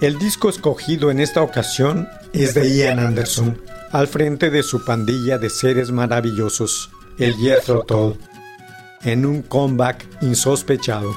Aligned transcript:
El 0.00 0.16
disco 0.16 0.48
escogido 0.48 1.10
en 1.10 1.18
esta 1.18 1.42
ocasión 1.42 2.08
es 2.32 2.54
de 2.54 2.72
Ian 2.72 3.00
Anderson, 3.00 3.60
al 3.90 4.06
frente 4.06 4.48
de 4.48 4.62
su 4.62 4.84
pandilla 4.84 5.38
de 5.38 5.50
seres 5.50 5.90
maravillosos, 5.90 6.90
el 7.18 7.34
Jethro 7.34 7.82
Tull, 7.82 8.16
en 9.02 9.26
un 9.26 9.42
comeback 9.42 10.06
insospechado. 10.22 11.16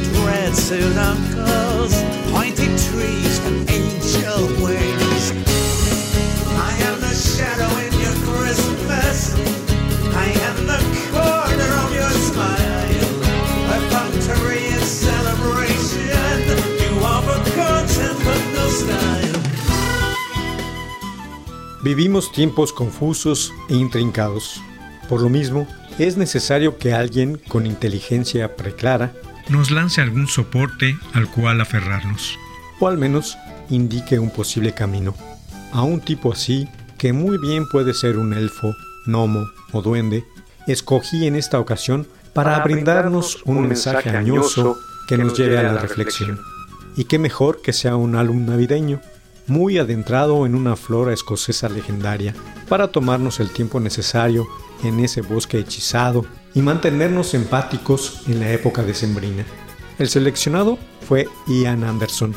Bearded 0.00 0.16
red 0.26 0.54
suit 0.54 0.96
uncles, 0.96 2.02
pointy 2.30 2.66
trees 2.88 3.38
and 3.46 3.70
angel 3.70 4.46
wings. 4.62 5.32
I 6.52 6.72
am 6.88 7.00
the 7.00 7.14
shadow 7.14 7.70
in 7.84 7.92
your 8.00 8.16
Christmas. 8.28 9.34
I 10.14 10.28
am 10.48 10.66
the 10.66 10.80
corner 11.12 11.72
of 11.84 11.94
your 11.94 12.10
smile. 12.28 13.08
A 13.72 13.78
factory 13.90 14.66
in 14.66 14.80
celebration. 14.80 16.40
You 16.82 17.04
offer 17.04 17.38
content 17.54 18.18
but 18.24 18.42
no 18.54 18.68
style. 18.68 19.40
Vivimos 21.82 22.32
tiempos 22.32 22.72
confusos 22.72 23.52
e 23.68 23.74
intrincados. 23.74 24.60
Por 25.08 25.22
lo 25.22 25.28
mismo, 25.28 25.66
es 25.98 26.16
necesario 26.16 26.76
que 26.78 26.92
alguien 26.92 27.40
con 27.48 27.64
inteligencia 27.64 28.56
preclara 28.56 29.14
nos 29.48 29.70
lance 29.70 30.00
algún 30.00 30.26
soporte 30.26 30.96
al 31.14 31.28
cual 31.28 31.60
aferrarnos. 31.60 32.38
o 32.80 32.88
al 32.88 32.98
menos 32.98 33.38
indique 33.70 34.18
un 34.18 34.30
posible 34.30 34.72
camino. 34.72 35.14
A 35.72 35.82
un 35.82 36.00
tipo 36.00 36.32
así, 36.32 36.68
que 36.98 37.12
muy 37.12 37.38
bien 37.38 37.68
puede 37.68 37.94
ser 37.94 38.18
un 38.18 38.34
elfo, 38.34 38.74
gnomo 39.06 39.46
o 39.72 39.82
duende, 39.82 40.24
escogí 40.66 41.26
en 41.26 41.36
esta 41.36 41.58
ocasión 41.58 42.06
para 42.32 42.58
brindarnos 42.60 43.42
un 43.44 43.68
mensaje 43.68 44.10
añoso 44.10 44.78
que 45.08 45.16
nos 45.16 45.36
lleve 45.38 45.58
a 45.58 45.62
la 45.62 45.78
reflexión. 45.78 46.38
Y 46.96 47.04
qué 47.04 47.18
mejor 47.18 47.62
que 47.62 47.72
sea 47.72 47.96
un 47.96 48.16
álbum 48.16 48.46
navideño, 48.46 49.00
muy 49.46 49.78
adentrado 49.78 50.46
en 50.46 50.54
una 50.54 50.76
flora 50.76 51.12
escocesa 51.12 51.68
legendaria, 51.68 52.34
para 52.68 52.88
tomarnos 52.88 53.40
el 53.40 53.50
tiempo 53.50 53.80
necesario 53.80 54.46
en 54.82 55.00
ese 55.00 55.20
bosque 55.20 55.58
hechizado 55.58 56.26
y 56.54 56.60
mantenernos 56.60 57.34
empáticos 57.34 58.22
en 58.28 58.40
la 58.40 58.50
época 58.52 58.82
decembrina. 58.82 59.44
El 59.98 60.08
seleccionado 60.08 60.78
fue 61.06 61.28
Ian 61.46 61.84
Anderson, 61.84 62.34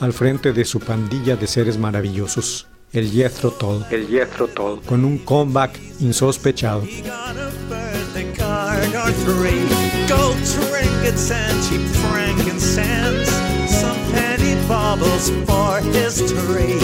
al 0.00 0.12
frente 0.12 0.52
de 0.52 0.64
su 0.64 0.80
pandilla 0.80 1.36
de 1.36 1.46
seres 1.46 1.78
maravillosos, 1.78 2.66
el 2.92 3.10
Jethro 3.10 3.50
Tull, 3.52 3.84
el 3.90 4.08
Jethro 4.08 4.48
Tull, 4.48 4.80
con 4.82 5.04
un 5.04 5.18
comeback 5.18 5.78
insospechado. 6.00 6.82
He 6.82 7.02
got 7.02 7.36
a 7.36 7.50
birthday 7.68 8.32
card 8.36 8.94
or 8.94 9.12
three, 9.24 9.60
gold 10.08 10.36
trinkets 10.44 11.30
and 11.30 11.62
cheap 11.68 11.82
frankincense, 12.02 13.30
some 13.68 14.29
baubles 14.70 15.30
for 15.48 15.80
history. 15.90 16.78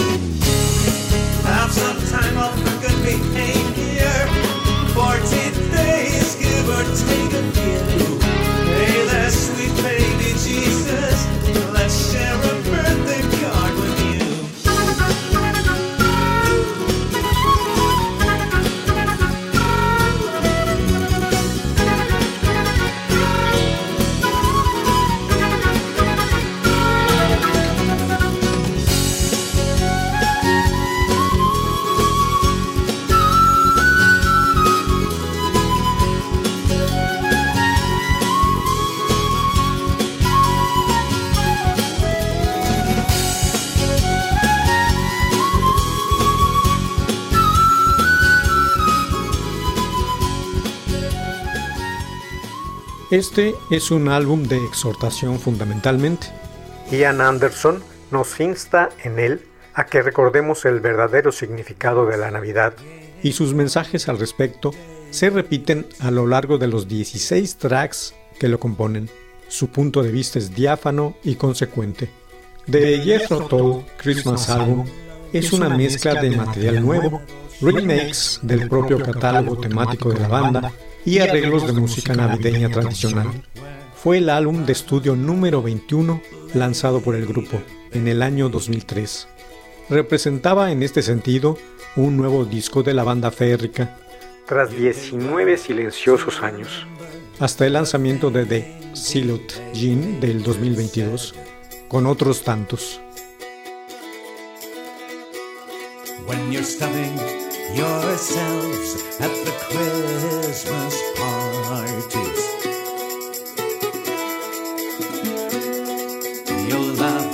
Have 1.47 1.71
some 1.71 1.97
time 2.11 2.37
off 2.37 2.53
for 2.59 2.75
good 2.83 2.99
behavior, 3.01 4.19
14 4.91 5.71
days, 5.71 6.35
give 6.35 6.67
or 6.67 6.83
take 6.83 7.31
a 7.31 7.43
few. 7.55 8.19
Hey 8.75 9.07
there, 9.07 9.31
sweet 9.31 9.73
baby 9.81 10.31
Jesus, 10.35 11.17
Este 53.09 53.55
es 53.71 53.89
un 53.89 54.09
álbum 54.09 54.43
de 54.43 54.57
exhortación 54.57 55.39
fundamentalmente. 55.39 56.27
Ian 56.91 57.21
Anderson 57.21 57.81
nos 58.11 58.37
insta 58.41 58.89
en 59.01 59.17
él 59.17 59.45
a 59.73 59.85
que 59.85 60.01
recordemos 60.01 60.65
el 60.65 60.81
verdadero 60.81 61.31
significado 61.31 62.05
de 62.05 62.17
la 62.17 62.31
Navidad 62.31 62.73
y 63.23 63.31
sus 63.31 63.53
mensajes 63.53 64.09
al 64.09 64.19
respecto 64.19 64.71
se 65.09 65.29
repiten 65.29 65.87
a 65.99 66.11
lo 66.11 66.27
largo 66.27 66.57
de 66.57 66.67
los 66.67 66.89
16 66.89 67.55
tracks 67.55 68.13
que 68.39 68.49
lo 68.49 68.59
componen. 68.59 69.09
Su 69.47 69.69
punto 69.69 70.03
de 70.03 70.11
vista 70.11 70.37
es 70.37 70.53
diáfano 70.53 71.15
y 71.23 71.35
consecuente. 71.35 72.09
The 72.69 72.99
Jethro 72.99 73.47
Tull 73.47 73.85
Christmas 73.95 74.49
Album 74.49 74.85
es 75.31 75.53
una 75.53 75.69
mezcla 75.69 76.21
de 76.21 76.31
material 76.31 76.81
nuevo, 76.81 77.21
remakes 77.61 78.39
del 78.41 78.67
propio 78.67 79.01
catálogo 79.01 79.57
temático 79.57 80.11
de 80.11 80.19
la 80.19 80.27
banda 80.27 80.73
y 81.07 81.19
arreglos 81.19 81.65
de 81.65 81.71
música 81.71 82.13
navideña 82.13 82.69
tradicional. 82.69 83.27
Fue 83.95 84.17
el 84.17 84.29
álbum 84.29 84.65
de 84.65 84.73
estudio 84.73 85.15
número 85.15 85.61
21 85.61 86.21
lanzado 86.53 86.99
por 86.99 87.15
el 87.15 87.25
grupo 87.25 87.61
en 87.93 88.09
el 88.09 88.21
año 88.21 88.49
2003. 88.49 89.25
Representaba 89.89 90.69
en 90.69 90.83
este 90.83 91.01
sentido 91.01 91.57
un 91.95 92.17
nuevo 92.17 92.43
disco 92.43 92.83
de 92.83 92.93
la 92.93 93.05
banda 93.05 93.31
férrica 93.31 93.97
tras 94.47 94.71
19 94.71 95.57
silenciosos 95.57 96.41
años, 96.41 96.85
hasta 97.39 97.65
el 97.65 97.73
lanzamiento 97.73 98.29
de 98.29 98.45
The 98.45 98.77
Silot 98.93 99.73
Gin 99.73 100.19
del 100.19 100.43
2022, 100.43 101.35
con 101.87 102.05
otros 102.05 102.43
tantos. 102.43 102.99
When 106.27 106.51
you're 106.51 106.65
stuffing 106.65 107.46
yourselves 107.75 108.95
at 109.19 109.31
the 109.45 109.51
Christmas 109.69 110.95
parties. 111.17 112.43
You'll 116.67 116.93
love 116.95 117.33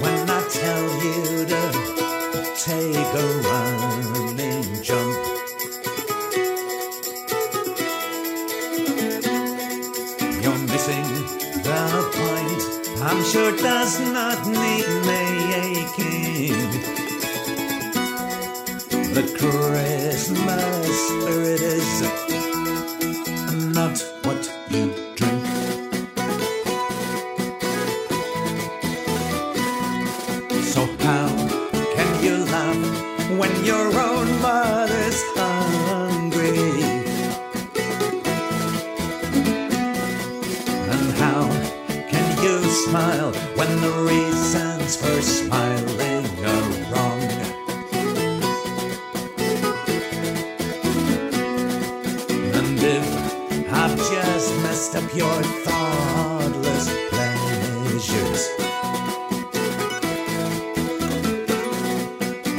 when 0.00 0.30
I 0.30 0.40
tell 0.50 0.84
you 1.04 1.46
to 1.52 1.62
take 2.66 3.14
a 3.14 3.16
running 3.48 4.82
jump. 4.82 5.16
You're 10.42 10.62
missing 10.72 11.08
the 11.66 11.82
point. 12.18 12.62
I'm 13.02 13.22
sure 13.24 13.52
does 13.56 14.00
not 14.00 14.46
need 14.46 14.86
making. 15.06 17.07
The 19.14 19.22
Christmas 19.38 21.08
spirit 21.08 21.60
is 21.62 22.47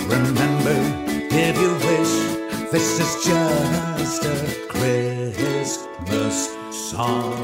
remember 0.09 0.77
if 1.31 1.55
you 1.61 1.71
wish, 1.87 2.13
this 2.71 2.99
is 2.99 3.11
just 3.23 4.25
a 4.25 4.35
Christmas 4.69 6.49
song. 6.71 7.35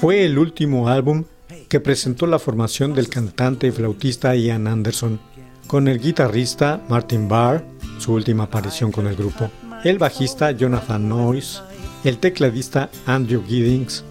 Fue 0.00 0.24
el 0.24 0.38
último 0.38 0.88
álbum 0.88 1.24
que 1.68 1.80
presentó 1.80 2.26
la 2.26 2.38
formación 2.38 2.94
del 2.94 3.08
cantante 3.08 3.66
y 3.66 3.70
flautista 3.70 4.36
Ian 4.36 4.66
Anderson, 4.66 5.18
con 5.66 5.88
el 5.88 5.98
guitarrista 5.98 6.80
Martin 6.88 7.26
Barr, 7.26 7.64
su 7.98 8.12
última 8.12 8.44
aparición 8.44 8.92
con 8.92 9.06
el 9.06 9.16
grupo, 9.16 9.50
el 9.82 9.98
bajista 9.98 10.50
Jonathan 10.52 11.08
Noyes, 11.08 11.62
el 12.04 12.18
tecladista 12.18 12.90
Andrew 13.06 13.42
Giddings 13.46 14.04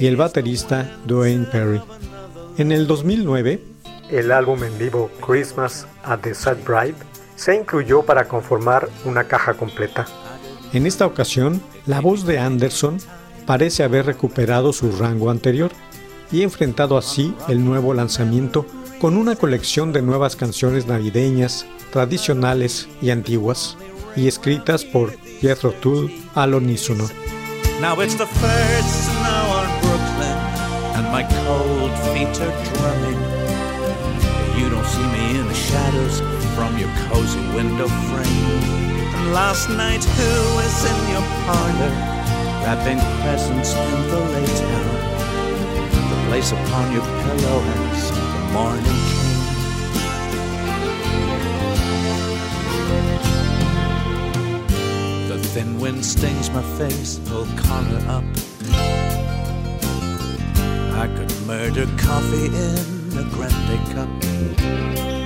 y 0.00 0.06
el 0.06 0.16
baterista 0.16 0.98
Dwayne 1.06 1.46
Perry. 1.46 1.80
En 2.58 2.72
el 2.72 2.86
2009, 2.86 3.75
el 4.10 4.32
álbum 4.32 4.62
en 4.64 4.78
vivo 4.78 5.10
Christmas 5.24 5.86
at 6.04 6.20
the 6.20 6.34
Sad 6.34 6.58
Bride 6.64 6.96
se 7.36 7.54
incluyó 7.54 8.02
para 8.02 8.26
conformar 8.26 8.88
una 9.04 9.24
caja 9.24 9.54
completa. 9.54 10.06
En 10.72 10.86
esta 10.86 11.06
ocasión, 11.06 11.62
la 11.86 12.00
voz 12.00 12.24
de 12.26 12.38
Anderson 12.38 12.98
parece 13.46 13.84
haber 13.84 14.06
recuperado 14.06 14.72
su 14.72 14.92
rango 14.92 15.30
anterior 15.30 15.70
y 16.32 16.42
enfrentado 16.42 16.98
así 16.98 17.34
el 17.48 17.64
nuevo 17.64 17.94
lanzamiento 17.94 18.66
con 19.00 19.16
una 19.16 19.36
colección 19.36 19.92
de 19.92 20.02
nuevas 20.02 20.36
canciones 20.36 20.86
navideñas, 20.86 21.66
tradicionales 21.92 22.88
y 23.00 23.10
antiguas, 23.10 23.76
y 24.16 24.26
escritas 24.26 24.84
por 24.84 25.12
Jethro 25.40 25.72
Tull 25.72 26.10
al 26.34 26.54
unísono. 26.54 27.04
Now 27.80 28.00
it's 28.00 28.16
the 28.16 28.26
first 28.26 28.88
snow 29.04 29.52
on 29.52 29.68
Brooklyn, 29.82 30.38
and 30.96 31.12
my 31.12 31.24
cold 31.44 31.92
feet 32.14 32.40
are 32.40 32.52
drumming. 32.72 33.35
Cozy 37.08 37.40
window 37.54 37.88
frame. 37.88 38.62
And 39.16 39.32
last 39.32 39.68
night, 39.68 40.04
who 40.04 40.32
was 40.56 40.84
in 40.84 40.98
your 41.12 41.24
parlor, 41.46 41.92
wrapping 42.62 43.00
presents 43.22 43.74
in 43.74 44.08
the 44.10 44.20
late 44.34 44.60
hour? 44.72 44.98
The 46.10 46.18
place 46.28 46.50
upon 46.52 46.92
your 46.92 47.06
pillow 47.22 47.58
as 47.92 48.10
the 48.10 48.42
morning 48.52 49.00
came. 49.10 49.36
The 55.28 55.38
thin 55.48 55.70
wind 55.80 56.04
stings 56.04 56.50
my 56.50 56.62
face, 56.78 57.18
pull 57.26 57.46
collar 57.56 58.02
up. 58.08 58.24
I 60.98 61.06
could 61.14 61.32
murder 61.46 61.86
coffee 61.98 62.46
in 62.46 63.18
a 63.18 63.24
grande 63.34 63.78
cup. 63.92 65.25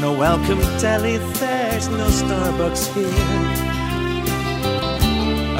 No 0.00 0.14
welcome 0.14 0.60
deli, 0.80 1.18
there's 1.18 1.88
no 1.88 2.06
Starbucks 2.08 2.88
here. 2.94 3.04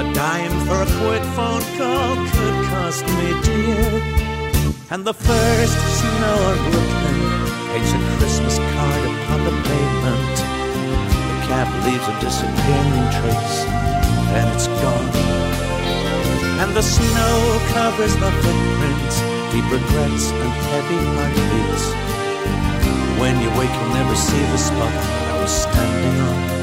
A 0.00 0.04
dime 0.14 0.56
for 0.64 0.81
a 0.81 0.88
quick 0.96 1.22
phone 1.37 1.60
call 1.76 2.16
could 2.32 2.56
cost 2.72 3.04
me 3.04 3.28
dear. 3.44 4.00
And 4.88 5.04
the 5.04 5.12
first 5.12 5.78
snow 6.00 6.37
on 6.48 6.56
Brooklyn 6.70 7.20
paints 7.69 7.92
a 7.92 8.00
Christmas 8.16 8.56
card 8.56 9.02
upon 9.12 9.44
the 9.44 9.52
pavement. 9.69 10.37
The 11.28 11.38
cab 11.44 11.69
leaves 11.84 12.08
a 12.08 12.16
disappearing 12.25 13.08
trace, 13.20 13.58
and 14.40 14.48
it's 14.56 14.69
gone. 14.81 15.10
And 16.64 16.75
the 16.75 16.82
snow 16.82 17.60
covers 17.75 18.16
the 18.16 18.31
footprints, 18.40 19.20
deep 19.52 19.69
regrets 19.70 20.32
and 20.32 20.52
heavy 20.72 21.00
heartbeats. 21.12 22.09
When 23.20 23.38
you 23.43 23.50
wake, 23.50 23.70
you'll 23.70 23.93
never 23.93 24.17
see 24.17 24.40
the 24.52 24.56
spot 24.56 24.90
that 24.90 25.28
I 25.28 25.40
was 25.43 25.50
standing 25.50 26.20
on. 26.20 26.61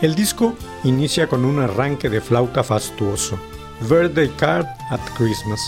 El 0.00 0.14
disco 0.14 0.54
inicia 0.88 1.26
con 1.28 1.44
un 1.44 1.60
arranque 1.60 2.08
de 2.08 2.20
flauta 2.20 2.64
fastuoso, 2.64 3.38
Birthday 3.88 4.28
Card 4.30 4.66
at 4.90 5.00
Christmas, 5.16 5.60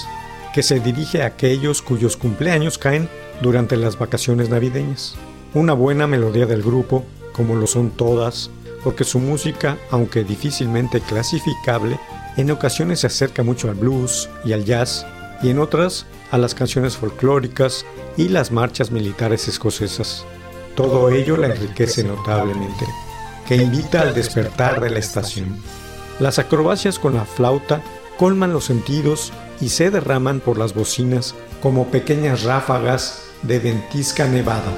que 0.54 0.62
se 0.62 0.80
dirige 0.80 1.22
a 1.22 1.26
aquellos 1.26 1.82
cuyos 1.82 2.16
cumpleaños 2.16 2.78
caen 2.78 3.08
durante 3.40 3.76
las 3.76 3.98
vacaciones 3.98 4.48
navideñas. 4.48 5.14
Una 5.54 5.74
buena 5.74 6.06
melodía 6.06 6.46
del 6.46 6.62
grupo, 6.62 7.04
como 7.32 7.54
lo 7.54 7.66
son 7.66 7.90
todas, 7.90 8.50
porque 8.82 9.04
su 9.04 9.18
música, 9.18 9.76
aunque 9.90 10.24
difícilmente 10.24 11.00
clasificable, 11.00 11.98
en 12.36 12.50
ocasiones 12.50 13.00
se 13.00 13.08
acerca 13.08 13.42
mucho 13.42 13.68
al 13.68 13.74
blues 13.74 14.28
y 14.44 14.52
al 14.52 14.64
jazz, 14.64 15.06
y 15.42 15.50
en 15.50 15.58
otras 15.58 16.06
a 16.30 16.38
las 16.38 16.54
canciones 16.54 16.96
folclóricas 16.96 17.84
y 18.16 18.28
las 18.28 18.50
marchas 18.50 18.90
militares 18.90 19.48
escocesas. 19.48 20.24
Todo 20.74 21.10
ello 21.10 21.36
la 21.36 21.48
enriquece 21.48 22.04
notablemente 22.04 22.86
que 23.50 23.56
invita 23.56 24.02
al 24.02 24.14
despertar 24.14 24.80
de 24.80 24.90
la 24.90 25.00
estación. 25.00 25.60
Las 26.20 26.38
acrobacias 26.38 27.00
con 27.00 27.14
la 27.14 27.24
flauta 27.24 27.82
colman 28.16 28.52
los 28.52 28.66
sentidos 28.66 29.32
y 29.60 29.70
se 29.70 29.90
derraman 29.90 30.38
por 30.38 30.56
las 30.56 30.72
bocinas 30.72 31.34
como 31.60 31.88
pequeñas 31.88 32.44
ráfagas 32.44 33.24
de 33.42 33.58
ventisca 33.58 34.28
nevada. 34.28 34.70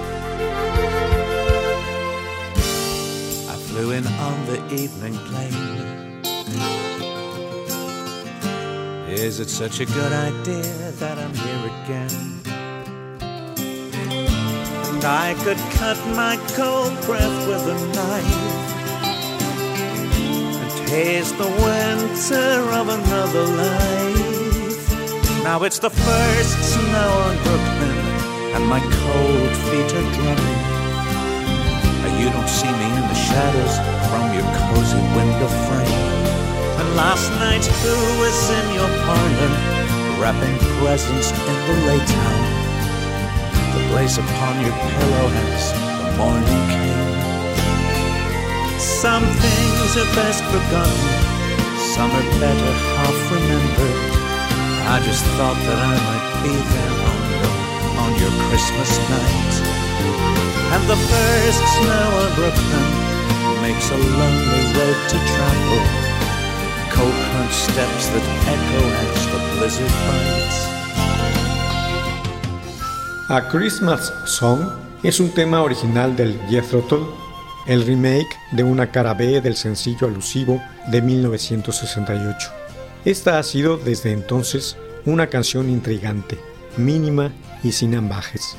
Is 9.15 9.39
it 9.39 9.51
such 9.51 9.81
a 9.81 9.85
good 9.85 10.13
idea 10.13 10.93
that 10.99 11.19
I'm 11.19 11.35
here 11.35 11.71
again? 11.85 12.43
Taste 20.93 21.39
the 21.39 21.53
winter 21.65 22.53
of 22.81 22.87
another 22.99 23.47
life. 23.65 25.43
Now 25.43 25.63
it's 25.63 25.79
the 25.79 25.89
first 25.89 26.57
snow 26.75 27.11
on 27.29 27.35
Brooklyn, 27.45 27.99
and 28.55 28.63
my 28.75 28.81
cold 29.01 29.53
feet 29.67 29.91
are 29.99 30.09
drumming. 30.17 30.61
And 32.05 32.13
you 32.21 32.29
don't 32.37 32.53
see 32.61 32.73
me 32.81 32.89
in 33.01 33.05
the 33.13 33.21
shadows 33.29 33.75
from 34.09 34.25
your 34.37 34.49
cozy 34.61 35.03
window 35.17 35.51
frame. 35.65 36.05
And 36.81 36.89
last 36.95 37.27
night, 37.41 37.65
who 37.81 37.97
was 38.21 38.39
in 38.59 38.67
your 38.79 38.91
parlor, 39.07 39.53
wrapping 40.21 40.57
presents 40.77 41.31
in 41.33 41.57
the 41.69 41.77
late 41.89 42.13
hour? 42.25 42.49
The 43.75 43.83
place 43.93 44.19
upon 44.19 44.61
your 44.61 44.77
pillow 44.93 45.27
as 45.49 45.73
the 45.73 46.13
morning 46.21 46.63
came. 46.69 47.12
Some 49.03 49.27
things 49.43 49.97
are 49.99 50.15
best 50.15 50.45
forgotten, 50.45 51.11
some 51.91 52.07
are 52.13 52.29
better 52.39 52.73
half 52.95 53.19
remembered. 53.35 53.99
I 54.95 55.03
just 55.03 55.25
thought 55.35 55.59
that 55.59 55.75
I 55.75 55.95
might 56.07 56.29
be 56.47 56.55
there 56.55 56.97
on, 57.11 57.19
on 57.99 58.11
your 58.23 58.31
Christmas. 58.47 58.95
Night. 59.11 59.55
And 60.71 60.83
the 60.87 60.95
first 60.95 61.63
snow 61.75 62.07
of 62.23 62.31
Brooklyn 62.39 62.91
makes 63.59 63.91
a 63.91 63.99
lonely 63.99 64.65
road 64.71 64.99
to 65.11 65.19
travel. 65.35 65.83
Cold 66.95 67.19
crunch 67.27 67.59
steps 67.59 68.07
that 68.15 68.27
echo 68.55 68.83
as 69.03 69.19
the 69.35 69.41
blizzard 69.59 69.95
bites. 70.07 70.59
A 73.31 73.43
Christmas 73.51 74.13
Song 74.27 74.71
es 75.03 75.19
un 75.19 75.35
tema 75.35 75.61
original 75.65 76.15
del 76.15 76.39
Jethro 76.49 76.83
Tull, 76.83 77.22
el 77.67 77.87
remake 77.87 78.37
de 78.53 78.65
una 78.65 78.91
cara 78.91 79.15
B 79.15 79.41
del 79.41 79.57
sencillo 79.57 80.07
alusivo 80.07 80.63
de 80.89 81.03
1968. 81.03 82.51
Esta 83.05 83.39
ha 83.39 83.43
sido 83.43 83.77
desde 83.77 84.13
entonces 84.13 84.77
una 85.05 85.27
canción 85.29 85.69
intrigante, 85.69 86.39
mínima 86.77 87.33
y 87.63 87.73
sin 87.73 87.95
ambajes. 87.95 88.57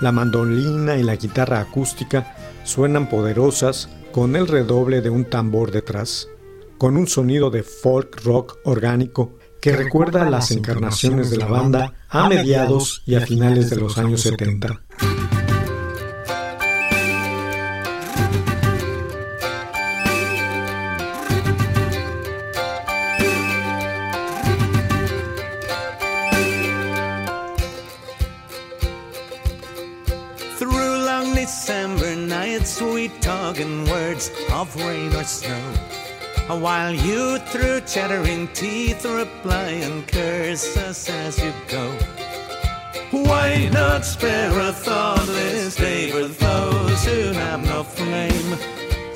La 0.00 0.12
mandolina 0.12 0.96
y 0.96 1.02
la 1.02 1.16
guitarra 1.16 1.60
acústica 1.60 2.36
suenan 2.64 3.08
poderosas 3.08 3.88
con 4.12 4.36
el 4.36 4.48
redoble 4.48 5.00
de 5.00 5.10
un 5.10 5.24
tambor 5.24 5.70
detrás, 5.70 6.28
con 6.78 6.96
un 6.96 7.06
sonido 7.06 7.50
de 7.50 7.62
folk 7.62 8.22
rock 8.24 8.58
orgánico 8.64 9.38
que 9.60 9.72
recuerda 9.72 10.28
las 10.28 10.50
encarnaciones 10.50 11.30
de 11.30 11.38
la 11.38 11.46
banda 11.46 11.94
a 12.08 12.28
mediados 12.28 13.02
y 13.06 13.14
a 13.14 13.20
finales 13.20 13.70
de 13.70 13.76
los 13.76 13.96
años 13.96 14.20
70. 14.20 14.82
Of 34.52 34.76
rain 34.76 35.12
or 35.14 35.24
snow. 35.24 35.60
While 36.46 36.94
you 36.94 37.38
through 37.38 37.80
chattering 37.80 38.46
teeth 38.54 39.04
reply 39.04 39.70
and 39.82 40.06
curse 40.06 40.76
us 40.76 41.10
as 41.10 41.42
you 41.42 41.52
go. 41.68 41.90
Why 43.10 43.68
not 43.72 44.04
spare 44.04 44.56
a 44.60 44.72
thoughtless 44.72 45.74
day 45.74 46.10
for 46.12 46.28
those 46.28 47.04
who 47.04 47.32
have 47.32 47.64
no 47.64 47.82
flame 47.82 48.58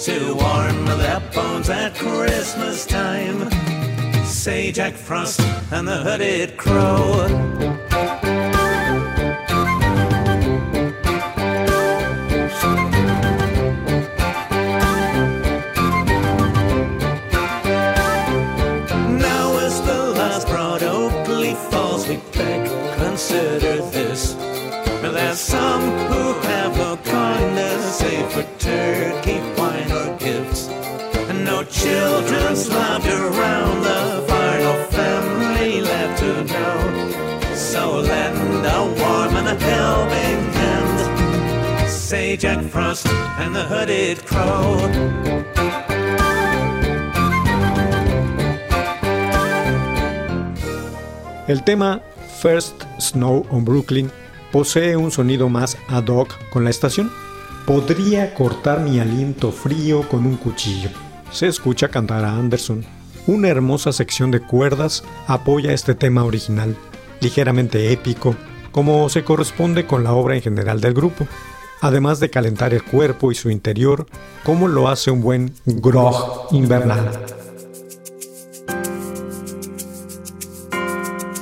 to 0.01 0.35
warm 0.35 0.85
their 0.87 1.21
bones 1.33 1.71
at 1.71 1.95
Christmas 1.95 2.85
time? 2.85 3.51
Say 4.25 4.73
Jack 4.73 4.95
Frost 4.95 5.41
and 5.71 5.87
the 5.87 5.99
hooded 5.99 6.57
crow. 6.57 7.88
The 43.53 43.65
hooded. 43.65 44.19
El 51.49 51.65
tema 51.65 52.03
First 52.41 52.85
Snow 52.99 53.47
on 53.51 53.65
Brooklyn 53.65 54.11
posee 54.53 54.97
un 54.97 55.11
sonido 55.11 55.49
más 55.49 55.77
ad 55.89 56.09
hoc 56.09 56.35
con 56.51 56.65
la 56.65 56.71
estación. 56.71 57.11
Podría 57.67 58.35
cortar 58.35 58.81
mi 58.81 59.01
aliento 59.01 59.53
frío 59.53 60.09
con 60.09 60.27
un 60.27 60.37
cuchillo 60.37 60.91
se 61.31 61.47
escucha 61.47 61.89
cantar 61.89 62.25
a 62.25 62.37
Anderson. 62.37 62.85
Una 63.27 63.49
hermosa 63.49 63.93
sección 63.93 64.31
de 64.31 64.41
cuerdas 64.41 65.05
apoya 65.27 65.73
este 65.73 65.95
tema 65.95 66.25
original, 66.25 66.75
ligeramente 67.21 67.93
épico, 67.93 68.35
como 68.73 69.09
se 69.09 69.25
corresponde 69.25 69.87
con 69.87 70.05
la 70.05 70.13
obra 70.13 70.35
en 70.37 70.43
general 70.43 70.81
del 70.81 70.95
grupo, 70.95 71.27
además 71.81 72.21
de 72.21 72.31
calentar 72.31 72.75
el 72.75 72.83
cuerpo 72.83 73.33
y 73.33 73.35
su 73.35 73.51
interior, 73.51 74.07
como 74.45 74.69
lo 74.69 74.89
hace 74.89 75.11
un 75.11 75.21
buen 75.21 75.53
grog 75.65 76.49
invernal. 76.53 77.11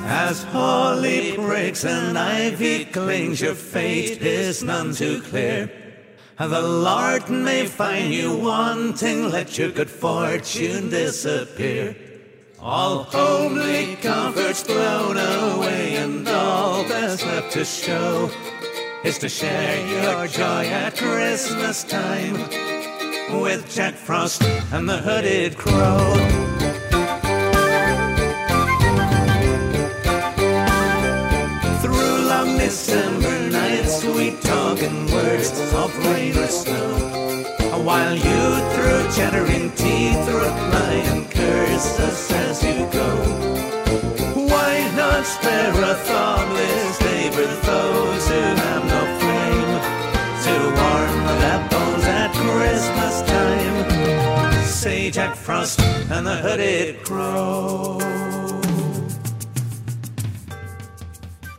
As 0.05 0.45
holly 0.53 1.37
breaks 1.37 1.85
and 1.85 2.17
ivy 2.17 2.85
clings, 2.85 3.39
your 3.39 3.55
fate 3.55 4.21
is 4.21 4.61
none 4.61 4.93
too 4.93 5.21
clear. 5.29 5.71
The 6.37 6.61
Lord 6.61 7.29
may 7.29 7.65
find 7.65 8.13
you 8.13 8.37
wanting, 8.37 9.31
let 9.31 9.57
your 9.57 9.71
good 9.71 9.89
fortune 9.89 10.89
disappear. 10.89 12.06
All 12.59 13.03
homely 13.03 13.97
comforts 13.97 14.63
blown 14.63 15.15
away, 15.15 15.97
and 15.97 16.27
all 16.27 16.83
that's 16.83 17.23
left 17.23 17.51
to 17.51 17.63
show 17.63 18.31
is 19.03 19.19
to 19.19 19.29
share 19.29 19.85
your 19.85 20.27
joy 20.27 20.65
at 20.65 20.97
Christmas 20.97 21.83
time 21.83 22.33
with 23.41 23.71
Jack 23.73 23.93
Frost 23.93 24.41
and 24.71 24.89
the 24.89 24.97
Hooded 24.97 25.55
Crow. 25.55 26.15
Through 31.81 32.27
long 32.27 32.57
December 32.57 33.49
nights, 33.51 34.01
sweet 34.01 34.41
talking 34.41 35.11
words 35.11 35.51
of 35.73 35.95
rain 36.05 36.35
or 36.35 36.47
snow. 36.47 37.06
While 37.87 38.17
you 38.17 38.43
through 38.73 39.03
chattering 39.15 39.71
teeth 39.71 40.27
reply 40.27 40.93
and 41.07 41.23
curse 41.31 41.97
us 42.01 42.31
as 42.33 42.61
you 42.61 42.85
go. 42.91 43.09
Why 44.51 44.91
not 44.97 45.25
spare 45.25 45.71
a 45.71 45.95
thoughtless 45.95 46.99
day 46.99 47.31
for 47.31 47.47
those 47.65 48.27
who 48.27 48.41
have 48.63 48.83
no 48.93 49.01
flame 49.21 49.71
to 50.43 50.55
warm 50.79 51.39
their 51.39 51.61
bones 51.71 52.03
at 52.03 52.31
Christmas 52.33 53.21
time? 53.21 54.65
Say 54.65 55.09
Jack 55.09 55.37
Frost 55.37 55.79
and 56.11 56.27
the 56.27 56.35
hooded 56.35 57.05
crow. 57.05 57.99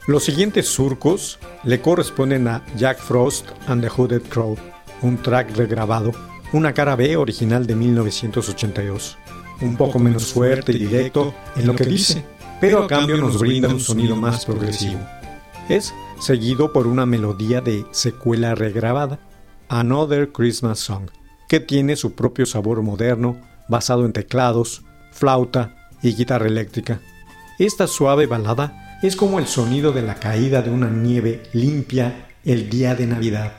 Los 0.07 0.25
siguientes 0.25 0.69
surcos 0.69 1.39
le 1.65 1.81
corresponden 1.81 2.49
a 2.49 2.63
Jack 2.77 2.99
Frost 2.99 3.47
and 3.67 3.83
the 3.83 3.89
Hooded 3.89 4.29
Crow, 4.31 4.57
un 5.03 5.19
track 5.19 5.57
regrabado, 5.57 6.13
una 6.53 6.73
cara 6.73 6.97
B 6.97 7.17
original 7.17 7.67
de 7.67 7.75
1982, 7.75 9.19
un 9.61 9.77
poco 9.77 9.99
menos 9.99 10.33
fuerte 10.33 10.73
y 10.73 10.79
directo 10.79 11.35
en 11.57 11.67
lo 11.67 11.75
que 11.75 11.85
dice, 11.85 12.25
pero 12.61 12.85
a 12.85 12.87
cambio 12.87 13.17
nos 13.17 13.39
brinda 13.39 13.69
un 13.69 13.81
sonido 13.81 14.17
más 14.17 14.45
progresivo. 14.45 15.01
Es 15.69 15.93
seguido 16.19 16.73
por 16.73 16.87
una 16.87 17.07
melodía 17.07 17.61
de 17.61 17.85
secuela 17.91 18.55
regrabada, 18.55 19.19
Another 19.69 20.33
Christmas 20.33 20.79
Song, 20.79 21.11
que 21.49 21.61
tiene 21.61 21.97
su 21.97 22.15
propio 22.15 22.47
sabor 22.47 22.83
moderno 22.83 23.41
basado 23.69 24.07
en 24.07 24.13
teclados, 24.13 24.83
flauta 25.13 25.91
y 26.03 26.15
guitarra 26.15 26.47
eléctrica. 26.47 27.01
Esta 27.59 27.87
suave 27.87 28.27
balada 28.27 28.99
es 29.03 29.15
como 29.15 29.39
el 29.39 29.47
sonido 29.47 29.93
de 29.93 30.03
la 30.03 30.15
caída 30.15 30.63
de 30.63 30.71
una 30.71 30.89
nieve 30.89 31.43
limpia 31.53 32.29
el 32.45 32.71
día 32.71 32.95
de 32.95 33.07
Navidad. 33.07 33.53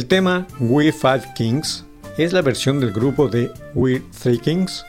El 0.00 0.06
tema 0.06 0.46
We 0.58 0.92
Five 0.92 1.34
Kings 1.34 1.84
es 2.16 2.32
la 2.32 2.40
versión 2.40 2.80
del 2.80 2.90
grupo 2.90 3.28
de 3.28 3.52
We 3.74 4.00
Three 4.18 4.38
Kings. 4.38 4.82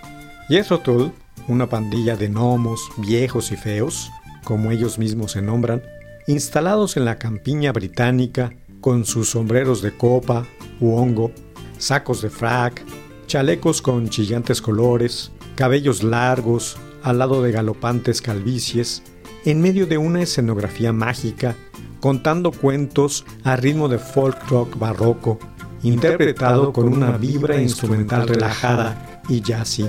Jethro 0.48 0.80
Tull, 0.80 1.12
una 1.50 1.68
pandilla 1.68 2.15
de 2.15 2.30
gnomos 2.30 2.89
viejos 2.96 3.51
y 3.51 3.58
feos, 3.58 4.10
como 4.46 4.72
ellos 4.72 4.98
mismos 4.98 5.34
se 5.34 5.41
nombran, 5.41 5.84
instalados 6.27 6.96
en 6.96 7.03
la 7.03 7.18
campiña 7.18 7.74
británica 7.74 8.53
con 8.80 9.03
sus 9.03 9.32
sombreros 9.32 9.82
de 9.82 9.91
copa 9.98 10.48
u 10.80 10.96
hongo, 10.96 11.34
sacos 11.77 12.22
de 12.22 12.30
frac, 12.30 12.82
chalecos 13.27 13.82
con 13.82 14.08
chillantes 14.08 14.62
colores, 14.62 15.34
cabellos 15.56 16.03
largos, 16.03 16.77
al 17.03 17.20
lado 17.20 17.44
de 17.44 17.51
galopantes 17.51 18.22
calvicies, 18.22 19.03
en 19.44 19.62
medio 19.62 19.88
de 19.88 19.98
una 19.98 20.22
escenografía 20.22 20.94
mágica, 20.94 21.58
contando 22.01 22.51
cuentos 22.51 23.24
a 23.46 23.55
ritmo 23.55 23.88
de 23.88 24.00
folk 24.00 24.50
rock 24.50 24.77
barroco, 24.77 25.39
interpretado 25.84 26.74
con 26.74 26.91
una 26.91 27.12
vibra 27.12 27.62
instrumental 27.62 28.27
relajada 28.27 29.22
y 29.29 29.41
jazzy. 29.41 29.88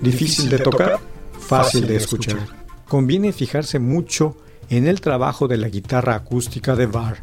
Difícil 0.00 0.48
de 0.48 0.58
tocar, 0.58 0.98
fácil 1.38 1.86
de 1.86 1.96
escuchar. 1.96 2.38
Conviene 2.88 3.32
fijarse 3.32 3.78
mucho 3.78 4.36
en 4.70 4.88
el 4.88 5.00
trabajo 5.00 5.46
de 5.46 5.58
la 5.58 5.68
guitarra 5.68 6.16
acústica 6.16 6.74
de 6.74 6.86
Barr. 6.86 7.18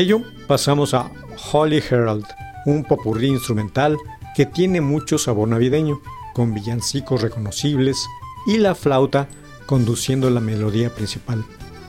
Ello, 0.00 0.22
pasamos 0.46 0.94
a 0.94 1.10
Holy 1.52 1.82
Herald, 1.90 2.24
un 2.64 2.84
popurrí 2.84 3.28
instrumental 3.28 3.96
que 4.34 4.46
tiene 4.46 4.80
mucho 4.80 5.18
sabor 5.18 5.48
navideño, 5.48 6.00
con 6.34 6.52
villancicos 6.52 7.22
reconocibles 7.22 8.06
y 8.46 8.58
la 8.58 8.74
flauta 8.74 9.28
conduciendo 9.64 10.28
la 10.30 10.40
melodía 10.40 10.94
principal. 10.94 11.44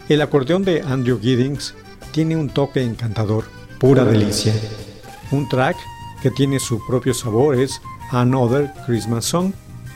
El 0.10 0.22
acordeón 0.22 0.64
de 0.64 0.82
Andrew 0.82 1.20
Giddings 1.20 1.76
tiene 2.12 2.36
un 2.36 2.50
toque 2.50 2.82
encantador, 2.82 3.46
pura 3.80 4.06
delicia. 4.06 4.54
Un 5.32 5.50
track 5.50 5.76
que 6.22 6.32
tiene 6.32 6.60
su 6.60 6.80
propio 6.88 7.14
sabor 7.14 7.56
es 7.56 7.82
Another 8.12 8.72
Christmas 8.86 9.26
Song, 9.26 9.52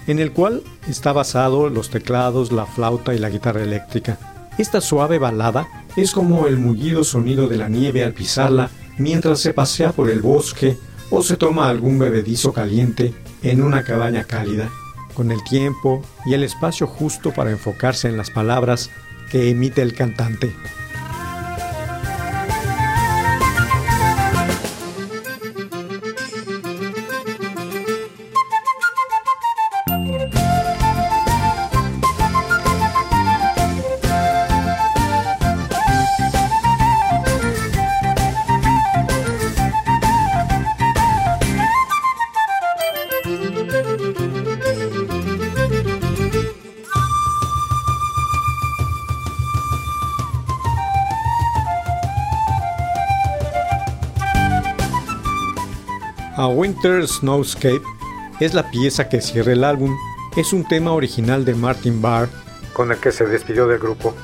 en 0.08 0.20
el 0.20 0.34
cual 0.34 0.64
está 0.88 1.14
basado 1.14 1.70
los 1.70 1.90
teclados, 1.90 2.52
la 2.52 2.66
flauta 2.66 3.14
y 3.14 3.20
la 3.20 3.30
guitarra 3.30 3.64
eléctrica. 3.64 4.18
Esta 4.58 4.82
suave 4.82 5.18
balada 5.18 5.81
es 5.96 6.12
como 6.12 6.48
el 6.48 6.58
mullido 6.58 7.04
sonido 7.04 7.48
de 7.48 7.58
la 7.58 7.70
nieve 7.70 8.04
al 8.04 8.14
pisarla 8.14 8.70
mientras 8.98 9.40
se 9.40 9.54
pasea 9.54 9.92
por 9.92 10.10
el 10.10 10.22
bosque 10.22 10.78
o 11.10 11.22
se 11.22 11.38
toma 11.38 11.70
algún 11.70 12.00
bebedizo 12.00 12.54
caliente 12.54 13.14
en 13.44 13.62
una 13.62 13.84
cabaña 13.84 14.24
cálida, 14.24 14.70
con 15.14 15.32
el 15.32 15.44
tiempo 15.44 16.04
y 16.26 16.34
el 16.34 16.44
espacio 16.44 16.88
justo 16.88 17.34
para 17.34 17.52
enfocarse 17.52 18.08
en 18.08 18.18
las 18.18 18.30
palabras 18.30 18.90
que 19.30 19.50
emite 19.50 19.82
el 19.82 19.94
cantante. 19.94 20.54
A 56.42 56.48
Winter 56.48 57.08
Snowscape 57.08 57.84
es 58.40 58.56
la 58.56 58.72
pieza 58.72 59.08
que 59.08 59.22
cierra 59.22 59.52
el 59.52 59.64
álbum. 59.64 59.96
Es 60.36 60.54
un 60.54 60.68
tema 60.68 60.92
original 60.92 61.46
de 61.46 61.54
Martin 61.54 62.02
Barr, 62.02 62.30
con 62.74 62.92
el 62.92 62.98
que 62.98 63.12
se 63.12 63.28
despidió 63.28 63.68
del 63.68 63.78
grupo. 63.78 64.16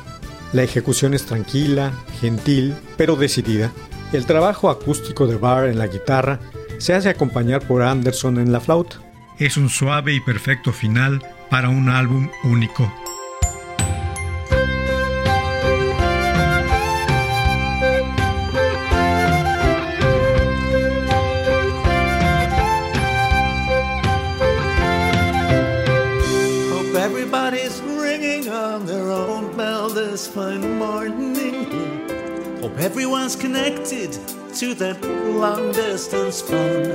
La 0.52 0.64
ejecución 0.64 1.14
es 1.14 1.28
tranquila, 1.28 1.94
gentil, 2.20 2.76
pero 2.98 3.18
decidida. 3.18 3.72
El 4.14 4.26
trabajo 4.26 4.72
acústico 4.72 5.28
de 5.28 5.38
Barr 5.38 5.68
en 5.68 5.78
la 5.78 5.86
guitarra 5.86 6.40
se 6.80 6.96
hace 6.96 7.10
acompañar 7.10 7.68
por 7.68 7.84
Anderson 7.84 8.40
en 8.40 8.52
la 8.52 8.62
flauta. 8.62 8.98
Es 9.38 9.56
un 9.56 9.70
suave 9.70 10.16
y 10.16 10.20
perfecto 10.20 10.74
final 10.74 11.24
para 11.52 11.70
un 11.70 11.88
álbum 11.88 12.32
único. 12.44 12.92
Hope 33.28 33.42
connected 33.42 34.14
to 34.56 34.74
that 34.76 35.02
long 35.04 35.74
distance 35.74 36.42
phone. 36.42 36.86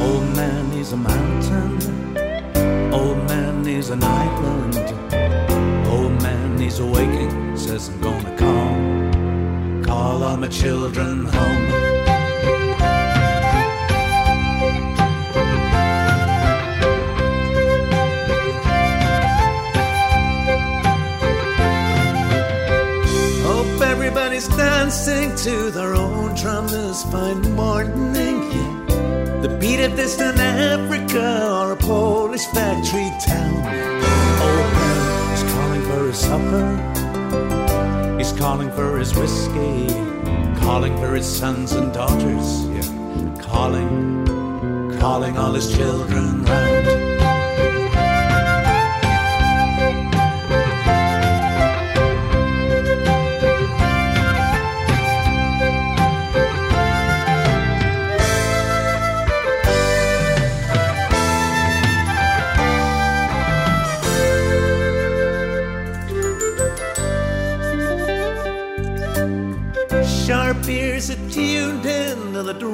Old 0.00 0.36
man 0.36 0.70
is 0.78 0.92
a 0.92 0.96
mountain. 0.96 2.94
Old 2.94 3.18
man 3.28 3.66
is 3.66 3.90
an 3.90 4.04
island. 4.04 4.76
Old 5.88 6.22
man 6.22 6.62
is 6.62 6.78
awaking, 6.78 7.56
says 7.56 7.88
I'm 7.88 8.00
gonna 8.00 8.36
call. 8.36 9.82
Call 9.82 10.22
all 10.22 10.36
my 10.36 10.46
children 10.46 11.24
home. 11.24 11.93
Listen 25.06 25.36
to 25.36 25.70
their 25.70 25.94
own 25.94 26.34
drummers 26.34 27.02
fine 27.04 27.54
morning. 27.54 28.50
Yeah. 28.50 29.40
The 29.42 29.58
beat 29.60 29.80
of 29.80 29.96
distant 29.96 30.38
Africa 30.38 31.46
or 31.46 31.72
a 31.72 31.76
Polish 31.76 32.46
factory 32.46 33.10
town. 33.20 33.62
Oh, 33.66 34.46
Old 34.46 34.72
man 34.72 35.34
is 35.34 35.42
calling 35.52 35.82
for 35.82 36.06
his 36.06 36.18
supper. 36.18 38.16
He's 38.16 38.32
calling 38.32 38.70
for 38.70 38.98
his 38.98 39.14
whiskey. 39.14 39.88
Calling 40.60 40.96
for 40.96 41.14
his 41.14 41.26
sons 41.26 41.72
and 41.72 41.92
daughters. 41.92 42.64
Yeah. 42.68 43.42
Calling, 43.42 44.24
calling 44.98 45.36
all 45.36 45.52
his 45.52 45.76
children 45.76 46.44
round. 46.44 47.03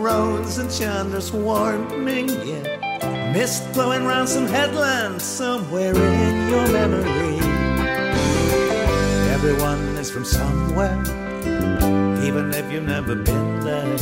The 0.01 0.59
and 0.59 0.71
Chandler's 0.71 1.31
warning, 1.31 2.29
yeah. 2.29 3.33
Mist 3.33 3.73
blowing 3.73 4.05
round 4.05 4.29
some 4.29 4.47
headlands 4.47 5.23
somewhere 5.23 5.95
in 5.95 6.49
your 6.49 6.67
memory. 6.69 7.39
Everyone 9.31 9.81
is 9.99 10.11
from 10.11 10.25
somewhere, 10.25 10.99
even 12.25 12.53
if 12.55 12.73
you've 12.73 12.85
never 12.85 13.15
been 13.15 13.61
there. 13.61 13.99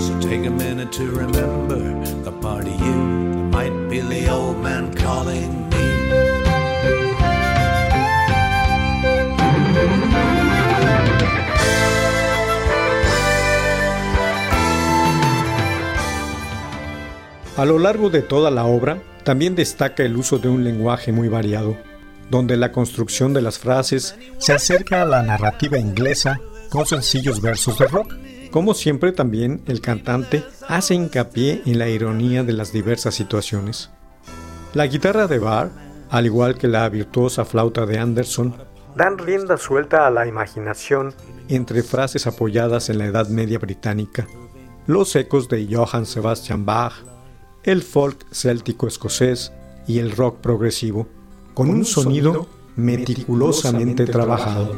So 0.00 0.20
take 0.20 0.46
a 0.46 0.50
minute 0.50 0.92
to 0.92 1.10
remember 1.10 1.78
the 2.22 2.32
part 2.32 2.66
of 2.66 2.80
you 2.80 2.94
that 3.32 3.50
might 3.50 3.88
be 3.88 4.00
the 4.00 4.28
old 4.28 4.58
man 4.58 4.94
calling 4.94 5.63
A 17.56 17.64
lo 17.64 17.78
largo 17.78 18.10
de 18.10 18.22
toda 18.22 18.50
la 18.50 18.64
obra, 18.64 19.00
también 19.22 19.54
destaca 19.54 20.02
el 20.02 20.16
uso 20.16 20.38
de 20.38 20.48
un 20.48 20.64
lenguaje 20.64 21.12
muy 21.12 21.28
variado, 21.28 21.76
donde 22.28 22.56
la 22.56 22.72
construcción 22.72 23.32
de 23.32 23.42
las 23.42 23.60
frases 23.60 24.16
se 24.38 24.52
acerca 24.52 25.02
a 25.02 25.04
la 25.04 25.22
narrativa 25.22 25.78
inglesa 25.78 26.40
con 26.68 26.84
sencillos 26.84 27.40
versos 27.40 27.78
de 27.78 27.86
rock. 27.86 28.12
Como 28.50 28.74
siempre 28.74 29.12
también 29.12 29.62
el 29.66 29.80
cantante 29.80 30.42
hace 30.66 30.94
hincapié 30.94 31.62
en 31.64 31.78
la 31.78 31.88
ironía 31.88 32.42
de 32.42 32.54
las 32.54 32.72
diversas 32.72 33.14
situaciones. 33.14 33.90
La 34.72 34.88
guitarra 34.88 35.28
de 35.28 35.38
Barr, 35.38 35.70
al 36.10 36.26
igual 36.26 36.58
que 36.58 36.66
la 36.66 36.88
virtuosa 36.88 37.44
flauta 37.44 37.86
de 37.86 38.00
Anderson, 38.00 38.56
dan 38.96 39.16
rienda 39.16 39.58
suelta 39.58 40.08
a 40.08 40.10
la 40.10 40.26
imaginación 40.26 41.14
entre 41.48 41.84
frases 41.84 42.26
apoyadas 42.26 42.90
en 42.90 42.98
la 42.98 43.06
Edad 43.06 43.28
Media 43.28 43.60
británica, 43.60 44.26
los 44.88 45.14
ecos 45.14 45.48
de 45.48 45.68
Johann 45.70 46.06
Sebastian 46.06 46.64
Bach, 46.64 46.94
el 47.64 47.82
folk 47.82 48.26
céltico 48.32 48.86
escocés 48.86 49.52
y 49.86 49.98
el 49.98 50.12
rock 50.12 50.38
progresivo, 50.40 51.06
con 51.54 51.70
un 51.70 51.84
sonido 51.84 52.46
meticulosamente 52.76 54.04
trabajado. 54.04 54.76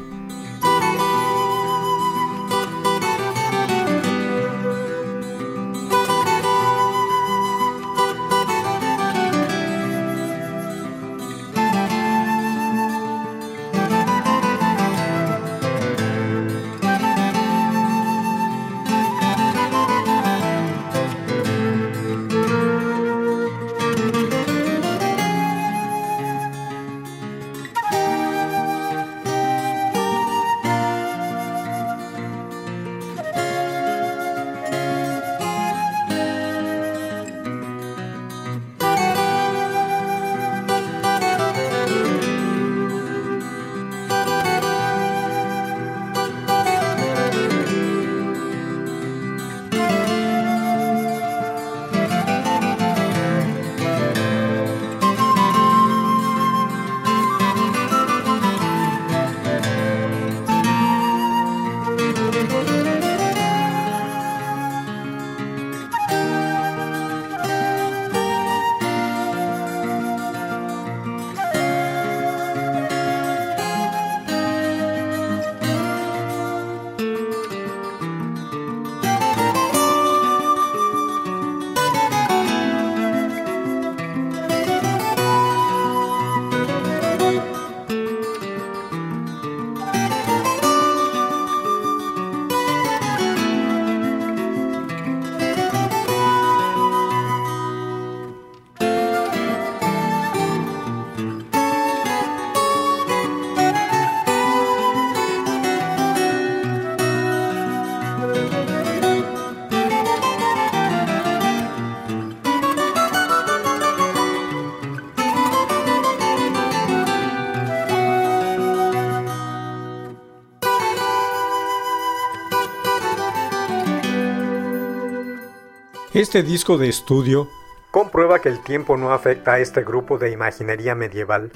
Este 126.16 126.42
disco 126.42 126.78
de 126.78 126.88
estudio 126.88 127.46
comprueba 127.90 128.40
que 128.40 128.48
el 128.48 128.64
tiempo 128.64 128.96
no 128.96 129.12
afecta 129.12 129.52
a 129.52 129.58
este 129.58 129.84
grupo 129.84 130.16
de 130.16 130.32
imaginería 130.32 130.94
medieval. 130.94 131.52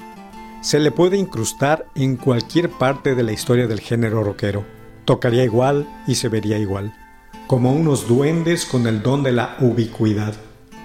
Se 0.61 0.79
le 0.79 0.91
puede 0.91 1.17
incrustar 1.17 1.87
en 1.95 2.15
cualquier 2.15 2.69
parte 2.69 3.15
de 3.15 3.23
la 3.23 3.31
historia 3.31 3.65
del 3.65 3.79
género 3.79 4.23
rockero. 4.23 4.63
Tocaría 5.05 5.43
igual 5.43 5.89
y 6.05 6.13
se 6.13 6.29
vería 6.29 6.59
igual. 6.59 6.93
Como 7.47 7.73
unos 7.73 8.07
duendes 8.07 8.65
con 8.65 8.85
el 8.85 9.01
don 9.01 9.23
de 9.23 9.31
la 9.31 9.57
ubicuidad. 9.61 10.35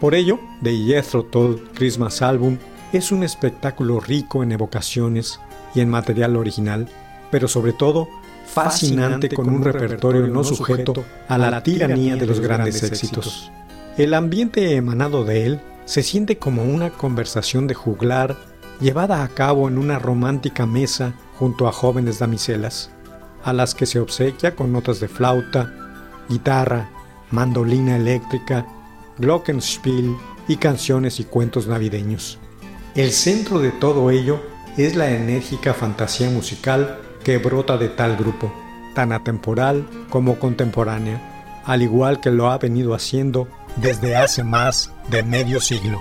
Por 0.01 0.15
ello, 0.15 0.41
The 0.63 0.75
Jethro 0.75 1.27
Tull 1.27 1.69
Christmas 1.75 2.23
Album 2.23 2.57
es 2.95 3.13
un 3.13 3.25
espectáculo 3.25 4.01
rico 4.01 4.43
en 4.43 4.53
evocaciones 4.53 5.39
y 5.75 5.83
en 5.83 5.91
material 5.91 6.37
original, 6.37 6.89
pero 7.31 7.47
sobre 7.47 7.75
todo 7.75 8.09
fascinante 8.47 9.29
con 9.29 9.51
un 9.51 9.63
repertorio 9.63 10.29
no 10.29 10.45
sujeto 10.45 11.05
a 11.29 11.37
la 11.37 11.63
tiranía 11.63 12.17
de 12.17 12.25
los 12.25 12.41
grandes 12.41 12.83
éxitos. 12.83 13.53
El 13.97 14.13
ambiente 14.13 14.77
emanado 14.77 15.25
de 15.25 15.47
él 15.47 15.61
se 15.87 16.03
siente 16.03 16.37
como 16.37 16.63
una 16.65 16.91
conversación 16.91 17.67
de 17.67 17.73
juglar 17.73 18.37
llevada 18.79 19.23
a 19.23 19.29
cabo 19.29 19.69
en 19.69 19.79
una 19.79 19.99
romántica 19.99 20.67
mesa 20.67 21.15
junto 21.39 21.67
a 21.67 21.73
jóvenes 21.73 22.19
damiselas, 22.19 22.91
a 23.43 23.55
las 23.55 23.75
que 23.75 23.87
se 23.87 23.99
obsequia 23.99 24.55
con 24.55 24.71
notas 24.71 25.01
de 25.01 25.09
flauta, 25.09 25.73
guitarra, 26.29 26.91
mandolina 27.31 27.97
eléctrica, 27.97 28.67
glockenspiel 29.17 30.15
y 30.47 30.57
canciones 30.57 31.19
y 31.19 31.25
cuentos 31.25 31.67
navideños. 31.67 32.39
El 32.95 33.13
centro 33.13 33.61
de 33.61 33.71
todo 33.71 34.11
ello 34.11 34.43
es 34.77 34.95
la 34.95 35.11
enérgica 35.11 35.73
fantasía 35.73 36.29
musical 36.29 36.99
que 37.25 37.39
brota 37.39 37.79
de 37.79 37.89
tal 37.89 38.19
grupo, 38.19 38.53
tan 38.95 39.13
atemporal 39.13 39.89
como 40.11 40.39
contemporánea, 40.39 41.63
al 41.65 41.81
igual 41.81 42.21
que 42.21 42.31
lo 42.31 42.51
ha 42.51 42.59
venido 42.59 42.95
haciendo 42.95 43.49
desde 43.77 44.17
hace 44.17 44.43
más 44.43 44.91
de 45.09 45.23
medio 45.23 45.61
siglo. 45.61 46.01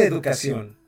Educación. 0.00 0.81